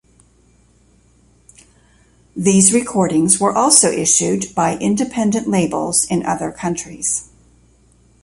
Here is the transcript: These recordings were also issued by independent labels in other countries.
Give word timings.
These 2.35 2.73
recordings 2.73 3.39
were 3.39 3.55
also 3.55 3.89
issued 3.91 4.45
by 4.55 4.79
independent 4.79 5.47
labels 5.47 6.05
in 6.05 6.25
other 6.25 6.51
countries. 6.51 7.29